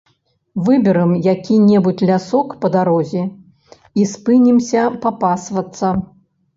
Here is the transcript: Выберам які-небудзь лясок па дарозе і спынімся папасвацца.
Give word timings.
Выберам 0.69 1.11
які-небудзь 1.33 2.07
лясок 2.11 2.57
па 2.65 2.73
дарозе 2.79 3.23
і 3.99 4.11
спынімся 4.17 4.81
папасвацца. 5.07 5.97